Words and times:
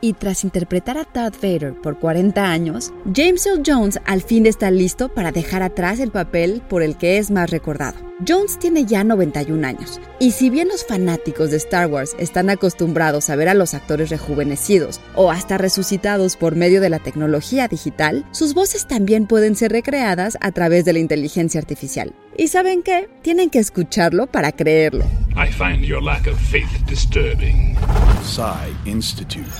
Y 0.00 0.12
tras 0.12 0.44
interpretar 0.44 0.96
a 0.96 1.08
Darth 1.12 1.42
Vader 1.42 1.74
por 1.80 1.98
40 1.98 2.40
años, 2.44 2.92
James 3.12 3.44
Earl 3.46 3.62
Jones 3.66 3.98
al 4.04 4.22
fin 4.22 4.46
está 4.46 4.70
listo 4.70 5.08
para 5.08 5.32
dejar 5.32 5.62
atrás 5.62 5.98
el 5.98 6.12
papel 6.12 6.62
por 6.68 6.82
el 6.82 6.96
que 6.96 7.18
es 7.18 7.32
más 7.32 7.50
recordado. 7.50 7.98
Jones 8.26 8.58
tiene 8.58 8.84
ya 8.84 9.02
91 9.02 9.66
años, 9.66 10.00
y 10.18 10.32
si 10.32 10.50
bien 10.50 10.68
los 10.68 10.84
fanáticos 10.84 11.50
de 11.50 11.56
Star 11.56 11.88
Wars 11.88 12.16
están 12.18 12.50
acostumbrados 12.50 13.30
a 13.30 13.36
ver 13.36 13.48
a 13.48 13.54
los 13.54 13.74
actores 13.74 14.10
rejuvenecidos 14.10 15.00
o 15.14 15.30
hasta 15.30 15.58
resucitados 15.58 16.36
por 16.36 16.56
medio 16.56 16.80
de 16.80 16.90
la 16.90 16.98
tecnología 16.98 17.68
digital, 17.68 18.24
sus 18.32 18.54
voces 18.54 18.86
también 18.86 19.26
pueden 19.26 19.54
ser 19.54 19.72
recreadas 19.72 20.36
a 20.40 20.52
través 20.52 20.84
de 20.84 20.92
la 20.92 20.98
inteligencia 21.00 21.60
artificial. 21.60 22.12
¿Y 22.38 22.46
saben 22.46 22.84
qué? 22.84 23.08
Tienen 23.22 23.50
que 23.50 23.58
escucharlo 23.58 24.28
para 24.28 24.52
creerlo. 24.52 25.04
I 25.36 25.50
find 25.50 25.84
your 25.84 26.00
lack 26.00 26.28
of 26.28 26.38
faith 26.38 26.70
disturbing. 26.86 27.76
Institute. 28.84 29.50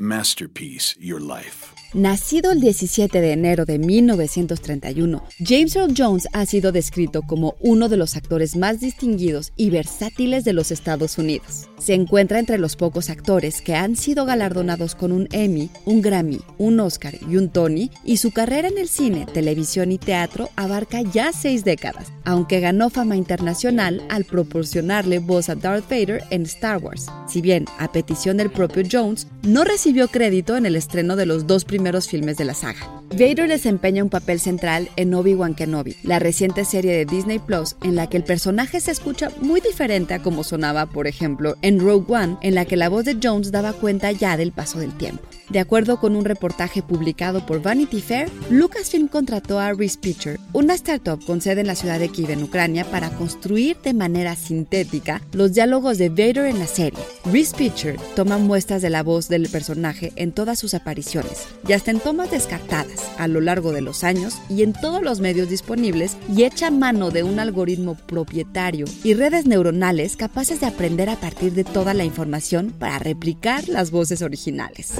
Masterpiece 0.00 0.96
Your 0.98 1.20
Life. 1.20 1.74
Nacido 1.94 2.50
el 2.50 2.60
17 2.60 3.20
de 3.20 3.30
enero 3.30 3.66
de 3.66 3.78
1931, 3.78 5.22
James 5.38 5.76
Earl 5.76 5.94
Jones 5.96 6.26
ha 6.32 6.44
sido 6.44 6.72
descrito 6.72 7.22
como 7.22 7.54
uno 7.60 7.88
de 7.88 7.96
los 7.96 8.16
actores 8.16 8.56
más 8.56 8.80
distinguidos 8.80 9.52
y 9.54 9.70
versátiles 9.70 10.42
de 10.42 10.54
los 10.54 10.72
Estados 10.72 11.18
Unidos. 11.18 11.68
Se 11.78 11.94
encuentra 11.94 12.40
entre 12.40 12.58
los 12.58 12.74
pocos 12.74 13.10
actores 13.10 13.60
que 13.60 13.76
han 13.76 13.94
sido 13.94 14.24
galardonados 14.24 14.96
con 14.96 15.12
un 15.12 15.28
Emmy, 15.30 15.70
un 15.84 16.02
Grammy, 16.02 16.40
un 16.58 16.80
Oscar 16.80 17.14
y 17.30 17.36
un 17.36 17.48
Tony, 17.48 17.92
y 18.04 18.16
su 18.16 18.32
carrera 18.32 18.66
en 18.66 18.78
el 18.78 18.88
cine, 18.88 19.26
televisión 19.32 19.92
y 19.92 19.98
teatro 19.98 20.50
abarca 20.56 21.00
ya 21.02 21.32
seis 21.32 21.62
décadas, 21.62 22.12
aunque 22.24 22.60
ganó 22.60 22.90
fama 22.90 23.16
internacional 23.16 24.02
al 24.08 24.24
proporcionarle 24.24 25.18
voz 25.18 25.48
a 25.48 25.54
Darth 25.54 25.88
Vader 25.88 26.22
en 26.30 26.42
Star 26.42 26.78
Wars. 26.78 27.06
Si 27.28 27.40
bien, 27.40 27.66
a 27.78 27.90
petición 27.92 28.36
del 28.36 28.50
propio 28.50 28.82
Jones, 28.90 29.26
no 29.42 29.64
recibió 29.64 30.08
crédito 30.08 30.56
en 30.56 30.66
el 30.66 30.76
estreno 30.76 31.16
de 31.16 31.26
los 31.26 31.46
dos 31.46 31.64
primeros 31.64 32.08
filmes 32.08 32.36
de 32.36 32.44
la 32.44 32.54
saga. 32.54 32.80
Vader 33.10 33.48
desempeña 33.48 34.02
un 34.02 34.10
papel 34.10 34.40
central 34.40 34.88
en 34.96 35.14
Obi-Wan 35.14 35.54
Kenobi, 35.54 35.96
la 36.02 36.18
reciente 36.18 36.64
serie 36.64 36.92
de 36.92 37.04
Disney 37.04 37.38
Plus 37.38 37.76
en 37.82 37.94
la 37.94 38.08
que 38.08 38.16
el 38.16 38.24
personaje 38.24 38.80
se 38.80 38.90
escucha 38.90 39.30
muy 39.40 39.60
diferente 39.60 40.14
a 40.14 40.22
como 40.22 40.42
sonaba, 40.42 40.86
por 40.86 41.06
ejemplo, 41.06 41.56
en 41.62 41.78
Rogue 41.78 42.12
One, 42.12 42.38
en 42.42 42.54
la 42.54 42.64
que 42.64 42.76
la 42.76 42.88
voz 42.88 43.04
de 43.04 43.18
Jones 43.22 43.52
daba 43.52 43.72
cuenta 43.72 44.10
ya 44.10 44.36
del 44.36 44.52
paso 44.52 44.80
del 44.80 44.92
tiempo. 44.94 45.22
De 45.50 45.60
acuerdo 45.60 46.00
con 46.00 46.16
un 46.16 46.24
reportaje 46.24 46.82
publicado 46.82 47.44
por 47.44 47.60
Vanity 47.60 48.00
Fair, 48.00 48.30
Lucasfilm 48.50 49.08
contrató 49.08 49.60
a 49.60 49.72
Reese 49.74 49.98
Pitcher, 49.98 50.40
una 50.52 50.74
startup 50.74 51.22
con 51.24 51.40
sede 51.40 51.60
en 51.60 51.66
la 51.66 51.74
ciudad 51.74 51.98
de 51.98 52.08
Kiev, 52.14 52.30
en 52.30 52.44
Ucrania, 52.44 52.84
para 52.84 53.10
construir 53.10 53.76
de 53.82 53.92
manera 53.92 54.36
sintética 54.36 55.20
los 55.32 55.52
diálogos 55.52 55.98
de 55.98 56.08
Vader 56.08 56.46
en 56.46 56.58
la 56.60 56.66
serie. 56.66 57.00
Reese 57.30 57.56
Pitcher 57.56 57.96
toma 58.14 58.38
muestras 58.38 58.80
de 58.82 58.90
la 58.90 59.02
voz 59.02 59.28
del 59.28 59.48
personaje 59.48 60.12
en 60.16 60.32
todas 60.32 60.58
sus 60.58 60.74
apariciones, 60.74 61.46
y 61.66 61.72
hasta 61.72 61.90
en 61.90 62.00
tomas 62.00 62.30
descartadas 62.30 63.00
a 63.18 63.26
lo 63.26 63.40
largo 63.40 63.72
de 63.72 63.80
los 63.80 64.04
años 64.04 64.38
y 64.48 64.62
en 64.62 64.72
todos 64.72 65.02
los 65.02 65.20
medios 65.20 65.48
disponibles, 65.48 66.16
y 66.34 66.44
echa 66.44 66.70
mano 66.70 67.10
de 67.10 67.24
un 67.24 67.40
algoritmo 67.40 67.96
propietario 67.96 68.86
y 69.02 69.14
redes 69.14 69.46
neuronales 69.46 70.16
capaces 70.16 70.60
de 70.60 70.66
aprender 70.66 71.10
a 71.10 71.16
partir 71.16 71.52
de 71.52 71.64
toda 71.64 71.94
la 71.94 72.04
información 72.04 72.72
para 72.78 72.98
replicar 73.00 73.68
las 73.68 73.90
voces 73.90 74.22
originales. 74.22 74.94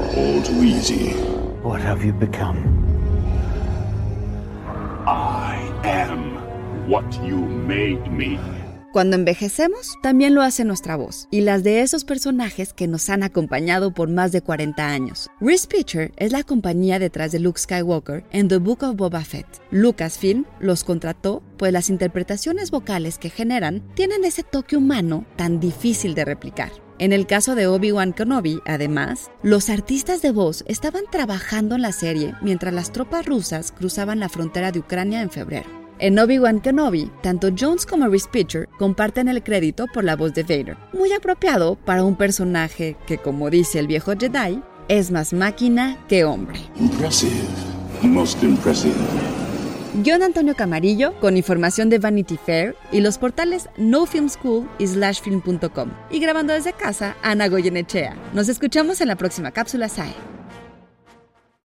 What 1.62 1.80
have 1.80 2.04
you 2.04 2.12
become? 2.12 2.58
I 5.06 5.38
am 5.38 5.43
what 6.88 7.04
you 7.27 7.38
made 7.38 8.08
me. 8.10 8.38
Cuando 8.94 9.16
envejecemos, 9.16 9.96
también 10.04 10.36
lo 10.36 10.42
hace 10.42 10.64
nuestra 10.64 10.94
voz 10.94 11.27
y 11.32 11.40
las 11.40 11.64
de 11.64 11.80
esos 11.80 12.04
personajes 12.04 12.72
que 12.72 12.86
nos 12.86 13.10
han 13.10 13.24
acompañado 13.24 13.92
por 13.92 14.08
más 14.08 14.30
de 14.30 14.40
40 14.40 14.86
años. 14.88 15.28
Reese 15.40 15.66
Pitcher 15.66 16.12
es 16.16 16.30
la 16.30 16.44
compañía 16.44 17.00
detrás 17.00 17.32
de 17.32 17.40
Luke 17.40 17.58
Skywalker 17.58 18.24
en 18.30 18.46
The 18.46 18.58
Book 18.58 18.84
of 18.84 18.94
Boba 18.94 19.24
Fett. 19.24 19.48
Lucasfilm 19.72 20.44
los 20.60 20.84
contrató 20.84 21.42
pues 21.56 21.72
las 21.72 21.90
interpretaciones 21.90 22.70
vocales 22.70 23.18
que 23.18 23.30
generan 23.30 23.83
tienen 23.95 24.24
ese 24.24 24.45
toque 24.45 24.77
humano 24.77 25.27
tan 25.34 25.58
difícil 25.58 26.14
de 26.14 26.24
replicar. 26.24 26.70
En 27.01 27.12
el 27.12 27.27
caso 27.27 27.56
de 27.56 27.66
Obi-Wan 27.66 28.12
Kenobi, 28.12 28.61
además, 28.64 29.28
los 29.42 29.70
artistas 29.70 30.22
de 30.22 30.30
voz 30.30 30.62
estaban 30.68 31.02
trabajando 31.11 31.74
en 31.74 31.83
la 31.83 31.90
serie 31.90 32.34
mientras 32.42 32.72
las 32.72 32.92
tropas 32.92 33.27
rusas 33.27 33.72
cruzaban 33.72 34.20
la 34.20 34.28
frontera 34.28 34.70
de 34.70 34.78
Ucrania 34.78 35.20
en 35.20 35.30
febrero. 35.30 35.83
En 36.04 36.18
Obi-Wan 36.18 36.60
Kenobi, 36.60 37.10
tanto 37.22 37.48
Jones 37.58 37.86
como 37.86 38.08
Reese 38.08 38.28
Pitcher 38.30 38.68
comparten 38.78 39.26
el 39.26 39.42
crédito 39.42 39.86
por 39.86 40.04
la 40.04 40.16
voz 40.16 40.34
de 40.34 40.42
Vader, 40.42 40.76
muy 40.92 41.10
apropiado 41.14 41.76
para 41.76 42.04
un 42.04 42.14
personaje 42.14 42.94
que, 43.06 43.16
como 43.16 43.48
dice 43.48 43.78
el 43.78 43.86
viejo 43.86 44.12
Jedi, 44.12 44.62
es 44.88 45.10
más 45.10 45.32
máquina 45.32 45.96
que 46.06 46.24
hombre. 46.24 46.60
Impressive. 46.78 47.32
Most 48.02 48.42
impressive. 48.42 48.92
Guión 50.02 50.22
Antonio 50.22 50.54
Camarillo, 50.54 51.18
con 51.20 51.38
información 51.38 51.88
de 51.88 51.98
Vanity 51.98 52.36
Fair 52.36 52.76
y 52.92 53.00
los 53.00 53.16
portales 53.16 53.70
No 53.78 54.04
Film 54.04 54.28
School 54.28 54.68
y 54.78 54.86
slashfilm.com. 54.86 55.88
Y 56.10 56.20
grabando 56.20 56.52
desde 56.52 56.74
casa, 56.74 57.16
Ana 57.22 57.48
Goyenechea. 57.48 58.14
Nos 58.34 58.50
escuchamos 58.50 59.00
en 59.00 59.08
la 59.08 59.16
próxima 59.16 59.52
cápsula 59.52 59.88
SAE. 59.88 60.33